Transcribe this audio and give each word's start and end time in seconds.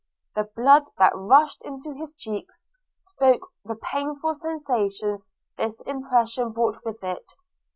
The 0.33 0.45
blood 0.55 0.85
that 0.97 1.11
rushed 1.15 1.61
into 1.63 1.93
his 1.93 2.11
cheeks, 2.13 2.65
spoke 2.95 3.51
the 3.63 3.75
painful 3.75 4.33
sensations 4.33 5.27
this 5.59 5.79
impression 5.81 6.53
brought 6.53 6.83
with 6.83 7.03
it. 7.03 7.33